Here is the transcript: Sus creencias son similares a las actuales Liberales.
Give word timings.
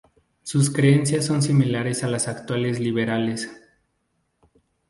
Sus 0.41 0.71
creencias 0.71 1.27
son 1.27 1.43
similares 1.43 2.03
a 2.03 2.07
las 2.07 2.27
actuales 2.27 2.79
Liberales. 2.79 3.51